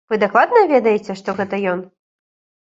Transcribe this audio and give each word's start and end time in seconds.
Вы 0.11 0.17
дакладна 0.23 0.63
ведаеце, 0.73 1.17
што 1.21 1.37
гэта 1.43 1.63
ён? 1.77 1.87